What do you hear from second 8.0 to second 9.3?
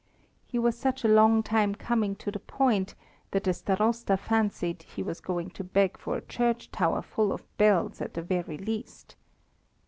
at the very least.